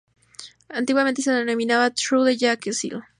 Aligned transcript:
Antiguamente 0.71 1.21
se 1.21 1.31
denominaba 1.31 1.91
"Trou-de-Jacquesil". 1.91 3.03